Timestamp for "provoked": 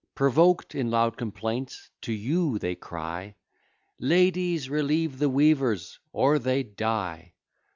0.15-0.73